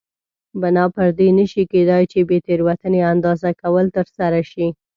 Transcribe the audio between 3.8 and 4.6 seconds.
ترسره